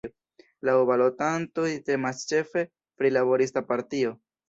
Laŭ 0.69 0.73
balotantoj 0.91 1.67
temas 1.91 2.25
ĉefe 2.35 2.67
pri 3.01 3.15
laborista 3.19 3.69
partio. 3.73 4.21